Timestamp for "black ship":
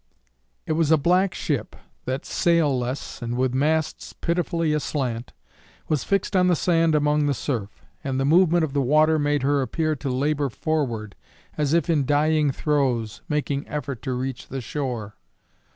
0.97-1.75